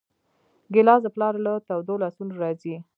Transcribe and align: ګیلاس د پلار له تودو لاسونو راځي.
ګیلاس 0.73 0.99
د 1.03 1.07
پلار 1.15 1.33
له 1.45 1.53
تودو 1.67 1.95
لاسونو 2.03 2.33
راځي. 2.43 2.75